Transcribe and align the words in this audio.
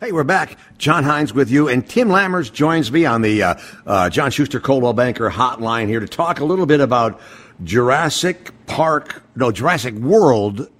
Hey, 0.00 0.12
we're 0.12 0.24
back. 0.24 0.56
John 0.78 1.04
Hines 1.04 1.34
with 1.34 1.50
you, 1.50 1.68
and 1.68 1.86
Tim 1.86 2.08
Lammers 2.08 2.50
joins 2.50 2.90
me 2.90 3.04
on 3.04 3.20
the 3.20 3.42
uh, 3.42 3.54
uh, 3.84 4.08
John 4.08 4.30
Schuster 4.30 4.58
Coldwell 4.58 4.94
Banker 4.94 5.28
hotline 5.28 5.88
here 5.88 6.00
to 6.00 6.08
talk 6.08 6.40
a 6.40 6.44
little 6.46 6.64
bit 6.64 6.80
about 6.80 7.20
Jurassic 7.64 8.50
Park, 8.64 9.22
no, 9.36 9.52
Jurassic 9.52 9.92
World 9.92 10.70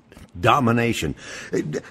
domination. 0.40 1.14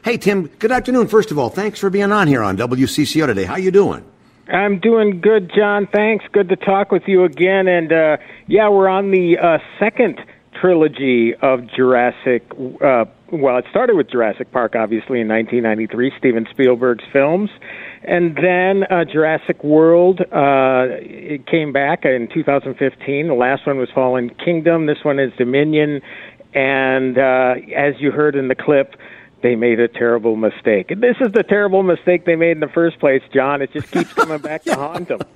Hey, 0.04 0.18
Tim, 0.18 0.48
good 0.58 0.72
afternoon. 0.72 1.08
First 1.08 1.30
of 1.30 1.38
all, 1.38 1.52
thanks 1.52 1.78
for 1.78 1.92
being 1.92 2.12
on 2.12 2.28
here 2.28 2.42
on 2.42 2.58
WCCO 2.58 3.28
today. 3.28 3.44
How 3.44 3.58
you 3.58 3.70
doing? 3.70 4.04
I'm 4.52 4.80
doing 4.80 5.22
good, 5.22 5.52
John. 5.56 5.86
Thanks. 5.86 6.26
Good 6.32 6.50
to 6.50 6.56
talk 6.56 6.92
with 6.92 7.04
you 7.06 7.26
again. 7.26 7.68
And 7.68 7.94
uh, 7.94 8.18
yeah, 8.48 8.70
we're 8.70 8.90
on 8.90 9.12
the 9.12 9.38
uh, 9.38 9.60
second 9.78 10.20
trilogy 10.60 11.36
of 11.36 11.68
Jurassic. 11.68 12.52
Well, 13.32 13.58
it 13.58 13.66
started 13.70 13.96
with 13.96 14.10
Jurassic 14.10 14.52
Park, 14.52 14.76
obviously, 14.76 15.22
in 15.22 15.28
1993, 15.28 16.14
Steven 16.18 16.48
Spielberg's 16.50 17.04
films. 17.14 17.50
And 18.04 18.36
then 18.36 18.84
uh, 18.90 19.06
Jurassic 19.06 19.64
World, 19.64 20.22
uh, 20.22 20.86
it 20.90 21.46
came 21.46 21.72
back 21.72 22.06
in 22.06 22.28
2015. 22.34 23.28
The 23.28 23.34
last 23.34 23.68
one 23.68 23.78
was 23.78 23.90
Fallen 23.94 24.30
Kingdom. 24.44 24.88
This 24.88 25.04
one 25.04 25.20
is 25.20 25.32
Dominion. 25.38 26.02
And 26.54 27.18
uh, 27.18 27.56
as 27.76 27.96
you 28.00 28.12
heard 28.12 28.36
in 28.36 28.48
the 28.48 28.56
clip, 28.56 28.96
they 29.44 29.56
made 29.56 29.80
a 29.80 29.88
terrible 29.88 30.36
mistake. 30.36 30.90
And 30.90 31.02
this 31.02 31.16
is 31.22 31.32
the 31.32 31.44
terrible 31.44 31.84
mistake 31.84 32.26
they 32.26 32.36
made 32.36 32.52
in 32.52 32.60
the 32.62 32.68
first 32.68 33.00
place, 33.00 33.22
John. 33.34 33.62
It 33.62 33.72
just 33.74 33.92
keeps 33.92 34.14
coming 34.14 34.40
back 34.40 34.64
to 34.64 34.76
haunt 34.76 35.08
them. 35.08 35.20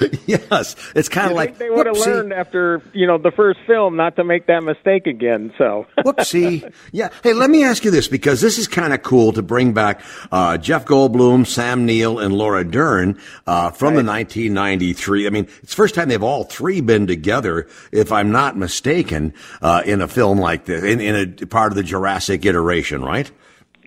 yes, 0.26 0.76
it's 0.94 1.08
kind 1.08 1.30
of 1.30 1.36
like 1.36 1.58
they 1.58 1.68
would 1.68 1.86
have 1.86 1.96
learned 1.96 2.32
after 2.32 2.82
you 2.92 3.06
know 3.06 3.18
the 3.18 3.30
first 3.30 3.60
film 3.66 3.96
not 3.96 4.16
to 4.16 4.24
make 4.24 4.46
that 4.46 4.62
mistake 4.62 5.06
again. 5.06 5.52
So 5.58 5.86
whoopsie. 5.98 6.72
Yeah. 6.92 7.10
Hey, 7.22 7.32
let 7.32 7.50
me 7.50 7.64
ask 7.64 7.84
you 7.84 7.90
this 7.90 8.08
because 8.08 8.40
this 8.40 8.58
is 8.58 8.68
kind 8.68 8.92
of 8.92 9.02
cool 9.02 9.32
to 9.32 9.42
bring 9.42 9.72
back 9.72 10.02
uh, 10.32 10.56
Jeff 10.58 10.86
Goldblum, 10.86 11.46
Sam 11.46 11.84
Neill, 11.84 12.18
and 12.18 12.34
Laura 12.34 12.64
Dern 12.64 13.18
uh, 13.46 13.70
from 13.70 13.94
right. 13.94 14.02
the 14.02 14.10
1993. 14.10 15.26
I 15.26 15.30
mean, 15.30 15.44
it's 15.62 15.70
the 15.72 15.76
first 15.76 15.94
time 15.94 16.08
they've 16.08 16.22
all 16.22 16.44
three 16.44 16.80
been 16.80 17.06
together, 17.06 17.68
if 17.92 18.12
I'm 18.12 18.30
not 18.30 18.56
mistaken, 18.56 19.34
uh, 19.60 19.82
in 19.84 20.00
a 20.00 20.08
film 20.08 20.38
like 20.38 20.64
this, 20.64 20.82
in, 20.82 21.00
in 21.00 21.36
a 21.42 21.46
part 21.46 21.72
of 21.72 21.76
the 21.76 21.82
Jurassic 21.82 22.44
iteration, 22.44 23.02
right? 23.02 23.30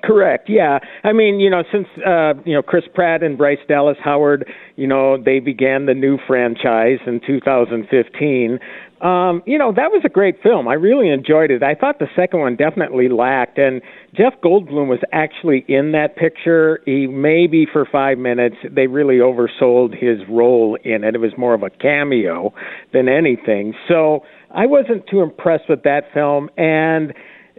Correct. 0.03 0.49
Yeah. 0.49 0.79
I 1.05 1.13
mean, 1.13 1.39
you 1.39 1.49
know, 1.49 1.63
since 1.71 1.87
uh, 2.05 2.33
you 2.45 2.53
know 2.53 2.61
Chris 2.61 2.83
Pratt 2.93 3.23
and 3.23 3.37
Bryce 3.37 3.59
Dallas 3.69 3.97
Howard, 4.03 4.45
you 4.75 4.85
know, 4.85 5.21
they 5.21 5.39
began 5.39 5.85
the 5.85 5.93
new 5.93 6.17
franchise 6.27 6.99
in 7.07 7.21
2015. 7.25 8.59
Um, 8.99 9.43
you 9.45 9.57
know, 9.57 9.71
that 9.73 9.91
was 9.91 10.01
a 10.05 10.09
great 10.09 10.41
film. 10.41 10.67
I 10.67 10.73
really 10.73 11.09
enjoyed 11.09 11.51
it. 11.51 11.63
I 11.63 11.75
thought 11.75 11.99
the 11.99 12.07
second 12.15 12.39
one 12.39 12.55
definitely 12.55 13.09
lacked, 13.09 13.57
and 13.57 13.81
Jeff 14.13 14.33
Goldblum 14.43 14.87
was 14.87 14.99
actually 15.11 15.65
in 15.67 15.93
that 15.93 16.15
picture. 16.17 16.81
He 16.85 17.07
maybe 17.07 17.65
for 17.71 17.85
five 17.89 18.17
minutes. 18.17 18.57
They 18.69 18.87
really 18.87 19.17
oversold 19.17 19.97
his 19.97 20.19
role 20.29 20.77
in 20.83 21.05
it. 21.05 21.15
It 21.15 21.19
was 21.19 21.33
more 21.37 21.53
of 21.53 21.63
a 21.63 21.69
cameo 21.69 22.53
than 22.91 23.07
anything. 23.07 23.73
So 23.87 24.23
I 24.51 24.65
wasn't 24.65 25.07
too 25.07 25.21
impressed 25.21 25.69
with 25.69 25.83
that 25.83 26.03
film, 26.13 26.49
and 26.57 27.13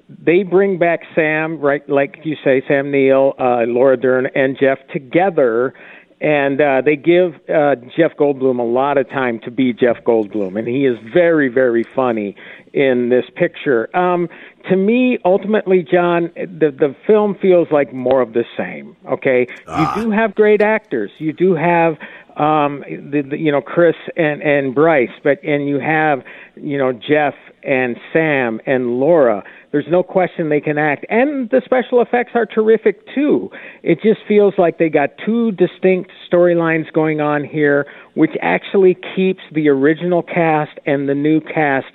they 0.08 0.42
bring 0.42 0.78
back 0.78 1.00
Sam, 1.14 1.58
right, 1.58 1.88
like 1.88 2.18
you 2.24 2.36
say, 2.44 2.62
Sam 2.68 2.90
Neill, 2.90 3.34
uh, 3.38 3.62
Laura 3.66 3.96
Dern, 3.96 4.28
and 4.34 4.56
Jeff 4.58 4.78
together, 4.92 5.72
and 6.20 6.60
uh, 6.60 6.82
they 6.84 6.96
give 6.96 7.34
uh, 7.48 7.76
Jeff 7.96 8.16
Goldblum 8.18 8.58
a 8.58 8.62
lot 8.62 8.98
of 8.98 9.08
time 9.08 9.40
to 9.40 9.50
be 9.50 9.72
Jeff 9.72 9.96
Goldblum, 10.04 10.58
and 10.58 10.68
he 10.68 10.86
is 10.86 10.98
very, 11.12 11.48
very 11.48 11.84
funny 11.94 12.36
in 12.72 13.08
this 13.08 13.24
picture. 13.36 13.94
Um, 13.96 14.28
to 14.70 14.76
me, 14.76 15.18
ultimately, 15.24 15.82
John, 15.82 16.30
the 16.34 16.70
the 16.70 16.94
film 17.06 17.36
feels 17.40 17.68
like 17.70 17.92
more 17.92 18.20
of 18.20 18.32
the 18.32 18.44
same. 18.56 18.96
Okay, 19.10 19.46
ah. 19.66 19.96
you 19.96 20.04
do 20.04 20.10
have 20.10 20.34
great 20.34 20.62
actors, 20.62 21.10
you 21.18 21.32
do 21.32 21.54
have 21.54 21.96
um 22.36 22.82
the, 22.88 23.22
the 23.22 23.38
you 23.38 23.52
know 23.52 23.60
Chris 23.60 23.94
and 24.16 24.42
and 24.42 24.74
Bryce 24.74 25.10
but 25.22 25.42
and 25.44 25.68
you 25.68 25.78
have 25.78 26.24
you 26.56 26.76
know 26.76 26.92
Jeff 26.92 27.34
and 27.62 27.96
Sam 28.12 28.60
and 28.66 28.98
Laura 28.98 29.44
there's 29.74 29.90
no 29.90 30.04
question 30.04 30.50
they 30.50 30.60
can 30.60 30.78
act. 30.78 31.04
And 31.10 31.50
the 31.50 31.60
special 31.64 32.00
effects 32.00 32.30
are 32.36 32.46
terrific 32.46 33.04
too. 33.12 33.50
It 33.82 33.96
just 34.00 34.20
feels 34.28 34.54
like 34.56 34.78
they 34.78 34.88
got 34.88 35.10
two 35.26 35.50
distinct 35.50 36.12
storylines 36.30 36.92
going 36.92 37.20
on 37.20 37.42
here, 37.42 37.84
which 38.14 38.30
actually 38.40 38.96
keeps 39.16 39.40
the 39.50 39.68
original 39.68 40.22
cast 40.22 40.78
and 40.86 41.08
the 41.08 41.14
new 41.16 41.40
cast 41.40 41.88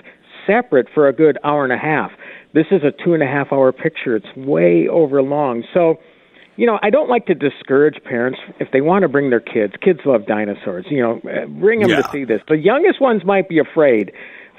separate 0.46 0.88
for 0.94 1.08
a 1.08 1.14
good 1.14 1.38
hour 1.46 1.64
and 1.64 1.72
a 1.72 1.78
half. 1.78 2.12
This 2.54 2.66
is 2.70 2.82
a 2.84 2.92
two 3.02 3.14
and 3.14 3.24
a 3.24 3.28
half 3.28 3.48
hour 3.54 3.72
picture. 3.72 4.14
It's 4.14 4.28
way 4.36 4.90
over 4.90 5.22
long. 5.22 5.64
So, 5.74 6.02
you 6.58 6.66
know, 6.66 6.80
I 6.84 6.90
don't 6.90 7.08
like 7.08 7.28
to 7.28 7.34
discourage 7.34 8.04
parents 8.04 8.40
if 8.60 8.68
they 8.74 8.82
want 8.82 9.04
to 9.04 9.08
bring 9.08 9.30
their 9.30 9.40
kids. 9.40 9.72
Kids 9.82 10.00
love 10.04 10.26
dinosaurs. 10.26 10.86
You 10.90 11.02
know, 11.02 11.22
bring 11.62 11.80
them 11.80 11.92
yeah. 11.92 12.02
to 12.02 12.10
see 12.12 12.26
this. 12.26 12.42
The 12.50 12.58
youngest 12.58 13.00
ones 13.00 13.24
might 13.24 13.48
be 13.48 13.58
afraid. 13.58 14.12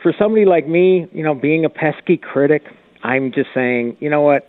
For 0.03 0.14
somebody 0.19 0.47
like 0.47 0.66
me, 0.66 1.06
you 1.12 1.22
know, 1.22 1.34
being 1.34 1.66
a 1.66 1.69
pesky 1.69 2.16
critic, 2.16 2.62
I'm 3.03 3.33
just 3.33 3.49
saying, 3.55 3.97
you 4.00 4.11
know 4.11 4.21
what? 4.21 4.49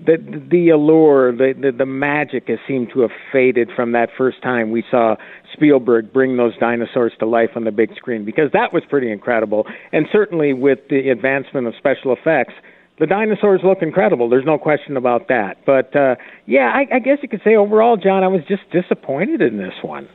The 0.00 0.16
the 0.50 0.68
allure, 0.68 1.32
the, 1.32 1.54
the 1.60 1.72
the 1.72 1.86
magic 1.86 2.46
has 2.46 2.58
seemed 2.68 2.90
to 2.94 3.00
have 3.00 3.10
faded 3.32 3.68
from 3.74 3.92
that 3.92 4.10
first 4.16 4.40
time 4.42 4.70
we 4.70 4.84
saw 4.88 5.16
Spielberg 5.52 6.12
bring 6.12 6.36
those 6.36 6.56
dinosaurs 6.58 7.12
to 7.18 7.26
life 7.26 7.50
on 7.56 7.64
the 7.64 7.72
big 7.72 7.96
screen 7.96 8.24
because 8.24 8.52
that 8.52 8.72
was 8.72 8.84
pretty 8.88 9.10
incredible. 9.10 9.66
And 9.92 10.06
certainly 10.12 10.52
with 10.52 10.78
the 10.88 11.08
advancement 11.10 11.66
of 11.66 11.74
special 11.76 12.12
effects, 12.12 12.54
the 13.00 13.06
dinosaurs 13.06 13.60
look 13.64 13.78
incredible. 13.82 14.28
There's 14.28 14.44
no 14.44 14.58
question 14.58 14.96
about 14.96 15.26
that. 15.28 15.58
But 15.66 15.94
uh, 15.96 16.14
yeah, 16.46 16.72
I, 16.72 16.96
I 16.96 16.98
guess 17.00 17.18
you 17.22 17.28
could 17.28 17.42
say 17.42 17.56
overall, 17.56 17.96
John, 17.96 18.22
I 18.22 18.28
was 18.28 18.42
just 18.48 18.62
disappointed 18.70 19.42
in 19.42 19.58
this 19.58 19.74
one. 19.82 20.08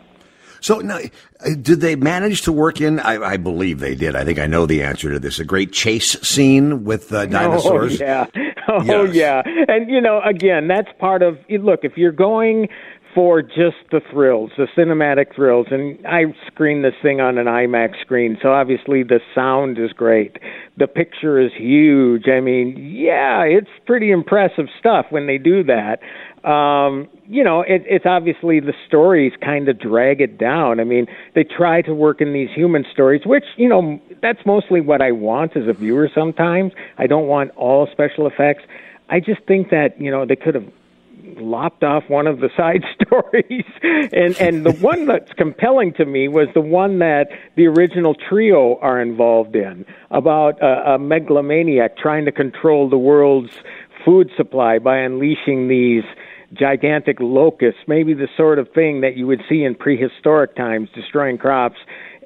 So 0.64 0.80
now, 0.80 0.96
uh, 0.96 1.50
did 1.62 1.82
they 1.82 1.98
manage 1.98 2.44
to 2.44 2.54
work 2.54 2.80
in? 2.80 3.02
I, 3.02 3.22
I, 3.22 3.36
believe 3.36 3.82
they 3.82 3.96
did. 3.96 4.16
I 4.16 4.24
think 4.24 4.40
I 4.40 4.48
know 4.48 4.66
the 4.66 4.82
answer 4.82 5.12
to 5.12 5.20
this. 5.20 5.38
A 5.38 5.44
great 5.44 5.74
chase 5.74 6.14
scene 6.22 6.86
with 6.86 7.12
uh, 7.12 7.26
dinosaurs. 7.28 8.02
Oh 8.02 8.06
yeah, 8.06 8.26
oh 8.70 9.04
yes. 9.04 9.14
yeah. 9.14 9.42
And 9.68 9.90
you 9.90 10.00
know, 10.00 10.22
again, 10.22 10.70
that's 10.70 10.88
part 11.00 11.22
of. 11.22 11.38
Look, 11.50 11.82
if 11.84 11.98
you're 11.98 12.14
going 12.14 12.70
for 13.14 13.42
just 13.42 13.78
the 13.92 14.02
thrills, 14.12 14.52
the 14.58 14.68
cinematic 14.78 15.36
thrills. 15.36 15.68
And 15.72 16.06
I 16.06 16.24
screened 16.48 16.84
this 16.84 16.94
thing 17.02 17.22
on 17.22 17.38
an 17.38 17.46
IMAX 17.46 18.00
screen, 18.02 18.38
so 18.42 18.52
obviously 18.54 19.04
the 19.04 19.20
sound 19.36 19.78
is 19.78 19.92
great. 19.94 20.38
The 20.78 20.88
picture 20.88 21.40
is 21.40 21.52
huge. 21.56 22.28
I 22.28 22.40
mean, 22.40 22.76
yeah, 22.78 23.44
it's 23.44 23.70
pretty 23.86 24.12
impressive 24.12 24.66
stuff 24.80 25.08
when 25.10 25.28
they 25.28 25.38
do 25.38 25.64
that 25.66 26.00
um, 26.44 27.08
you 27.26 27.44
know, 27.44 27.62
it, 27.62 27.84
it's 27.86 28.06
obviously 28.06 28.60
the 28.60 28.74
stories 28.88 29.32
kind 29.42 29.70
of 29.70 29.80
drag 29.80 30.20
it 30.20 30.38
down. 30.38 30.80
I 30.80 30.84
mean, 30.84 31.08
they 31.36 31.46
try 31.46 31.82
to 31.84 31.94
work 31.94 32.20
in 32.20 32.34
these 32.34 32.50
human 32.54 32.84
stories, 32.92 33.22
which, 33.26 33.46
you 33.56 33.70
know, 33.70 34.00
that's 34.22 34.40
mostly 34.46 34.82
what 34.82 35.02
I 35.02 35.12
want 35.14 35.56
as 35.56 35.64
a 35.68 35.74
viewer 35.74 36.10
sometimes. 36.14 36.74
I 36.98 37.08
don't 37.08 37.28
want 37.28 37.52
all 37.52 37.88
special 37.92 38.28
effects. 38.28 38.64
I 39.10 39.22
just 39.22 39.42
think 39.48 39.70
that, 39.70 40.00
you 40.00 40.12
know, 40.12 40.26
they 40.26 40.36
could 40.36 40.56
have 40.56 40.68
lopped 41.40 41.84
off 41.84 42.04
one 42.08 42.28
of 42.28 42.40
the 42.40 42.50
side 42.58 42.84
stories 43.02 43.66
and 44.12 44.36
and 44.40 44.66
the 44.66 44.74
one 44.74 45.06
that's 45.06 45.32
compelling 45.34 45.94
to 45.94 46.06
me 46.06 46.28
was 46.28 46.48
the 46.54 46.62
one 46.62 47.00
that 47.00 47.28
the 47.56 47.68
original 47.68 48.16
trio 48.16 48.78
are 48.80 49.02
involved 49.02 49.56
in 49.56 49.86
about 50.12 50.62
a, 50.62 50.94
a 50.94 51.00
megalomaniac 51.00 51.98
trying 51.98 52.26
to 52.26 52.32
control 52.32 52.90
the 52.90 52.98
world's 52.98 53.58
food 54.06 54.30
supply 54.36 54.80
by 54.80 54.98
unleashing 54.98 55.68
these 55.68 56.04
gigantic 56.54 57.18
locusts, 57.20 57.82
maybe 57.88 58.14
the 58.14 58.28
sort 58.38 58.60
of 58.60 58.70
thing 58.76 59.02
that 59.02 59.18
you 59.18 59.26
would 59.26 59.42
see 59.50 59.64
in 59.64 59.74
prehistoric 59.74 60.56
times, 60.56 60.88
destroying 60.94 61.38
crops 61.38 61.78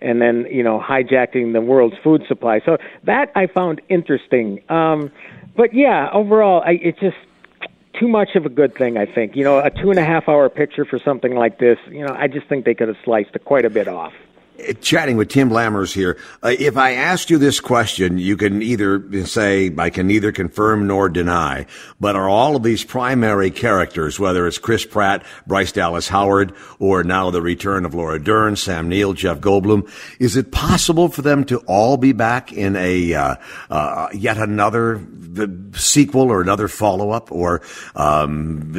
and 0.01 0.21
then 0.21 0.45
you 0.51 0.63
know 0.63 0.79
hijacking 0.79 1.53
the 1.53 1.61
world's 1.61 1.95
food 2.03 2.23
supply. 2.27 2.61
So 2.65 2.77
that 3.05 3.31
I 3.35 3.47
found 3.47 3.81
interesting. 3.89 4.61
Um, 4.69 5.11
but 5.55 5.73
yeah, 5.73 6.09
overall, 6.13 6.61
I, 6.63 6.73
it's 6.81 6.99
just 6.99 7.17
too 7.99 8.07
much 8.07 8.35
of 8.35 8.45
a 8.45 8.49
good 8.49 8.75
thing. 8.75 8.97
I 8.97 9.05
think 9.05 9.35
you 9.35 9.43
know 9.43 9.59
a 9.59 9.69
two 9.69 9.89
and 9.89 9.99
a 9.99 10.05
half 10.05 10.27
hour 10.27 10.49
picture 10.49 10.85
for 10.85 10.99
something 10.99 11.35
like 11.35 11.59
this. 11.59 11.77
You 11.89 12.05
know, 12.05 12.15
I 12.17 12.27
just 12.27 12.47
think 12.47 12.65
they 12.65 12.73
could 12.73 12.87
have 12.87 12.97
sliced 13.03 13.35
it 13.35 13.45
quite 13.45 13.65
a 13.65 13.69
bit 13.69 13.87
off. 13.87 14.13
Chatting 14.81 15.17
with 15.17 15.29
Tim 15.29 15.49
Lammers 15.49 15.93
here. 15.93 16.17
Uh, 16.43 16.55
if 16.57 16.77
I 16.77 16.93
asked 16.93 17.29
you 17.29 17.37
this 17.37 17.59
question, 17.59 18.17
you 18.17 18.37
can 18.37 18.61
either 18.61 19.25
say, 19.25 19.73
I 19.77 19.89
can 19.89 20.07
neither 20.07 20.31
confirm 20.31 20.87
nor 20.87 21.09
deny, 21.09 21.65
but 21.99 22.15
are 22.15 22.29
all 22.29 22.55
of 22.55 22.63
these 22.63 22.83
primary 22.83 23.51
characters, 23.51 24.19
whether 24.19 24.47
it's 24.47 24.57
Chris 24.57 24.85
Pratt, 24.85 25.23
Bryce 25.45 25.71
Dallas 25.71 26.07
Howard, 26.07 26.53
or 26.79 27.03
now 27.03 27.29
the 27.29 27.41
return 27.41 27.85
of 27.85 27.93
Laura 27.93 28.21
Dern, 28.21 28.55
Sam 28.55 28.89
Neill, 28.89 29.13
Jeff 29.13 29.39
Goldblum, 29.39 29.89
is 30.19 30.35
it 30.35 30.51
possible 30.51 31.09
for 31.09 31.21
them 31.21 31.43
to 31.45 31.59
all 31.59 31.97
be 31.97 32.11
back 32.11 32.51
in 32.51 32.75
a, 32.75 33.13
uh, 33.13 33.35
uh, 33.69 34.07
yet 34.13 34.37
another 34.37 35.05
sequel 35.73 36.31
or 36.31 36.41
another 36.41 36.67
follow-up 36.67 37.31
or, 37.31 37.61
um, 37.95 38.73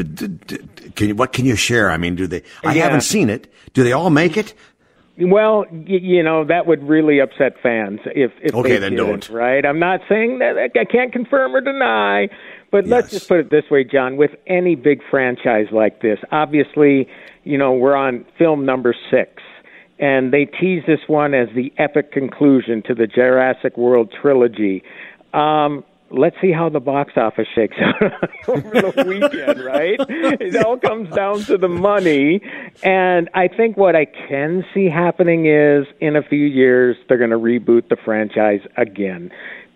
can 0.96 1.08
you, 1.08 1.14
what 1.14 1.32
can 1.32 1.44
you 1.44 1.54
share? 1.54 1.90
I 1.90 1.96
mean, 1.96 2.16
do 2.16 2.26
they, 2.26 2.42
I 2.64 2.74
yeah. 2.74 2.84
haven't 2.84 3.02
seen 3.02 3.30
it. 3.30 3.52
Do 3.74 3.84
they 3.84 3.92
all 3.92 4.10
make 4.10 4.36
it? 4.36 4.54
Well, 5.20 5.66
you 5.72 6.22
know 6.22 6.44
that 6.44 6.66
would 6.66 6.82
really 6.88 7.18
upset 7.18 7.54
fans 7.60 7.98
if 8.06 8.30
if 8.40 8.54
okay, 8.54 8.74
they 8.74 8.78
then 8.78 8.94
don't. 8.94 9.28
Right? 9.28 9.66
I'm 9.66 9.80
not 9.80 10.00
saying 10.08 10.38
that 10.38 10.70
I 10.78 10.84
can't 10.84 11.12
confirm 11.12 11.56
or 11.56 11.60
deny, 11.60 12.28
but 12.70 12.84
yes. 12.84 12.90
let's 12.90 13.10
just 13.10 13.28
put 13.28 13.40
it 13.40 13.50
this 13.50 13.64
way, 13.68 13.82
John. 13.82 14.16
With 14.16 14.30
any 14.46 14.76
big 14.76 15.00
franchise 15.10 15.66
like 15.72 16.02
this, 16.02 16.20
obviously, 16.30 17.08
you 17.42 17.58
know 17.58 17.72
we're 17.72 17.96
on 17.96 18.26
film 18.38 18.64
number 18.64 18.94
six, 19.10 19.42
and 19.98 20.32
they 20.32 20.44
tease 20.44 20.84
this 20.86 21.00
one 21.08 21.34
as 21.34 21.48
the 21.52 21.72
epic 21.78 22.12
conclusion 22.12 22.82
to 22.86 22.94
the 22.94 23.08
Jurassic 23.08 23.76
World 23.76 24.14
trilogy. 24.22 24.84
Um, 25.34 25.82
let's 26.10 26.36
see 26.40 26.52
how 26.52 26.68
the 26.68 26.80
box 26.80 27.12
office 27.16 27.46
shakes 27.54 27.76
out 27.80 28.02
over 28.48 28.70
the 28.70 29.04
weekend, 29.06 29.64
right? 29.64 29.96
It 30.40 30.56
all 30.64 30.78
comes 30.78 31.14
down 31.14 31.40
to 31.44 31.58
the 31.58 31.68
money. 31.68 32.40
And 32.82 33.28
I 33.34 33.48
think 33.48 33.76
what 33.76 33.94
I 33.94 34.06
can 34.06 34.64
see 34.74 34.86
happening 34.86 35.46
is 35.46 35.86
in 36.00 36.16
a 36.16 36.22
few 36.22 36.44
years, 36.44 36.96
they're 37.08 37.18
going 37.18 37.30
to 37.30 37.38
reboot 37.38 37.88
the 37.88 37.96
franchise 37.96 38.60
again. 38.76 39.30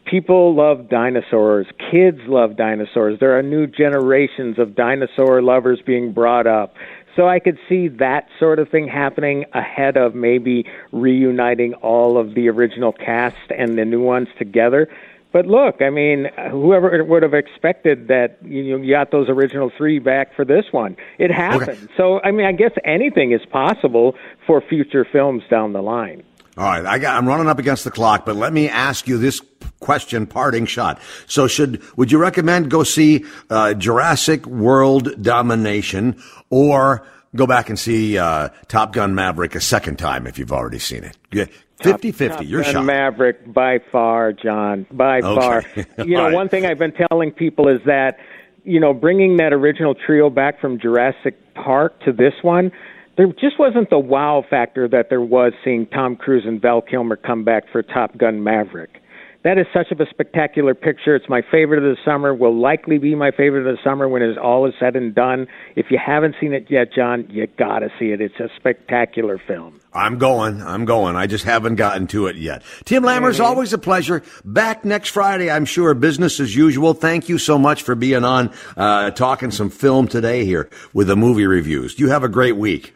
People 0.04 0.54
love 0.54 0.88
dinosaurs. 0.88 1.66
Kids 1.90 2.18
love 2.26 2.56
dinosaurs. 2.56 3.20
There 3.20 3.38
are 3.38 3.42
new 3.42 3.66
generations 3.66 4.58
of 4.58 4.74
dinosaur 4.74 5.42
lovers 5.42 5.80
being 5.86 6.12
brought 6.12 6.46
up. 6.46 6.74
So 7.14 7.28
I 7.28 7.40
could 7.40 7.58
see 7.68 7.88
that 7.88 8.26
sort 8.38 8.58
of 8.58 8.70
thing 8.70 8.88
happening 8.88 9.44
ahead 9.52 9.96
of 9.96 10.14
maybe 10.14 10.64
reuniting 10.92 11.74
all 11.74 12.16
of 12.16 12.34
the 12.34 12.48
original 12.48 12.92
cast 12.92 13.50
and 13.56 13.76
the 13.76 13.84
new 13.84 14.00
ones 14.00 14.28
together. 14.38 14.88
But 15.32 15.46
look, 15.46 15.80
I 15.80 15.90
mean, 15.90 16.26
whoever 16.50 17.02
would 17.04 17.22
have 17.22 17.34
expected 17.34 18.08
that 18.08 18.38
you, 18.44 18.76
know, 18.76 18.84
you 18.84 18.92
got 18.92 19.10
those 19.10 19.28
original 19.28 19.70
three 19.76 19.98
back 19.98 20.34
for 20.36 20.44
this 20.44 20.66
one? 20.70 20.96
It 21.18 21.30
happened. 21.30 21.70
Okay. 21.70 21.92
So, 21.96 22.20
I 22.22 22.30
mean, 22.30 22.46
I 22.46 22.52
guess 22.52 22.72
anything 22.84 23.32
is 23.32 23.40
possible 23.50 24.14
for 24.46 24.60
future 24.60 25.06
films 25.10 25.42
down 25.50 25.72
the 25.72 25.82
line. 25.82 26.22
All 26.58 26.64
right, 26.64 26.84
I 26.84 26.98
got, 26.98 27.16
I'm 27.16 27.26
running 27.26 27.48
up 27.48 27.58
against 27.58 27.84
the 27.84 27.90
clock, 27.90 28.26
but 28.26 28.36
let 28.36 28.52
me 28.52 28.68
ask 28.68 29.08
you 29.08 29.16
this 29.16 29.40
question, 29.80 30.26
parting 30.26 30.66
shot. 30.66 31.00
So, 31.26 31.46
should 31.46 31.82
would 31.96 32.12
you 32.12 32.18
recommend 32.18 32.70
go 32.70 32.82
see 32.82 33.24
uh, 33.48 33.72
Jurassic 33.72 34.44
World 34.44 35.22
Domination 35.22 36.22
or 36.50 37.06
go 37.34 37.46
back 37.46 37.68
and 37.68 37.78
see 37.78 38.18
uh, 38.18 38.50
Top 38.68 38.92
Gun 38.92 39.14
Maverick 39.14 39.54
a 39.54 39.60
second 39.60 39.98
time 39.98 40.26
if 40.26 40.38
you've 40.38 40.52
already 40.52 40.78
seen 40.78 41.04
it? 41.04 41.50
50 41.82 42.12
50. 42.12 42.44
You're 42.44 42.64
shot. 42.64 42.84
Maverick 42.84 43.52
by 43.52 43.78
far, 43.90 44.32
John. 44.32 44.86
By 44.90 45.20
okay. 45.20 45.40
far. 45.40 45.64
You 46.06 46.16
know, 46.16 46.24
right. 46.24 46.34
one 46.34 46.48
thing 46.48 46.66
I've 46.66 46.78
been 46.78 46.94
telling 47.10 47.32
people 47.32 47.68
is 47.68 47.80
that, 47.86 48.18
you 48.64 48.80
know, 48.80 48.92
bringing 48.94 49.36
that 49.38 49.52
original 49.52 49.94
trio 49.94 50.30
back 50.30 50.60
from 50.60 50.78
Jurassic 50.78 51.36
Park 51.54 52.00
to 52.04 52.12
this 52.12 52.34
one, 52.42 52.70
there 53.16 53.26
just 53.26 53.58
wasn't 53.58 53.90
the 53.90 53.98
wow 53.98 54.44
factor 54.48 54.88
that 54.88 55.08
there 55.10 55.20
was 55.20 55.52
seeing 55.64 55.86
Tom 55.86 56.16
Cruise 56.16 56.44
and 56.46 56.60
Val 56.60 56.80
Kilmer 56.80 57.16
come 57.16 57.44
back 57.44 57.64
for 57.70 57.82
Top 57.82 58.16
Gun 58.16 58.42
Maverick 58.42 59.01
that 59.44 59.58
is 59.58 59.66
such 59.72 59.90
of 59.90 60.00
a 60.00 60.06
spectacular 60.08 60.74
picture. 60.74 61.16
It's 61.16 61.28
my 61.28 61.42
favorite 61.50 61.78
of 61.78 61.96
the 61.96 62.02
summer. 62.04 62.34
Will 62.34 62.54
likely 62.54 62.98
be 62.98 63.14
my 63.14 63.30
favorite 63.30 63.66
of 63.66 63.76
the 63.76 63.82
summer 63.82 64.08
when 64.08 64.22
it's 64.22 64.38
all 64.40 64.66
is 64.66 64.74
said 64.78 64.94
and 64.94 65.14
done. 65.14 65.46
If 65.74 65.86
you 65.90 65.98
haven't 66.04 66.36
seen 66.40 66.52
it 66.52 66.66
yet, 66.70 66.92
John, 66.94 67.26
you 67.28 67.46
gotta 67.58 67.88
see 67.98 68.06
it. 68.06 68.20
It's 68.20 68.38
a 68.38 68.48
spectacular 68.56 69.40
film. 69.46 69.80
I'm 69.92 70.18
going. 70.18 70.62
I'm 70.62 70.84
going. 70.84 71.16
I 71.16 71.26
just 71.26 71.44
haven't 71.44 71.74
gotten 71.74 72.06
to 72.08 72.26
it 72.26 72.36
yet. 72.36 72.62
Tim 72.84 73.02
Lammers, 73.02 73.34
mm-hmm. 73.34 73.44
always 73.44 73.72
a 73.72 73.78
pleasure. 73.78 74.22
Back 74.44 74.84
next 74.84 75.10
Friday, 75.10 75.50
I'm 75.50 75.64
sure. 75.64 75.92
Business 75.94 76.40
as 76.40 76.56
usual. 76.56 76.94
Thank 76.94 77.28
you 77.28 77.38
so 77.38 77.58
much 77.58 77.82
for 77.82 77.94
being 77.94 78.24
on, 78.24 78.52
uh, 78.76 79.10
talking 79.10 79.50
some 79.50 79.68
film 79.70 80.08
today 80.08 80.44
here 80.44 80.70
with 80.94 81.08
the 81.08 81.16
movie 81.16 81.46
reviews. 81.46 81.98
You 81.98 82.08
have 82.08 82.24
a 82.24 82.28
great 82.28 82.56
week. 82.56 82.94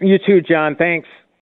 You 0.00 0.18
too, 0.24 0.40
John. 0.40 0.76
Thanks. 0.76 1.08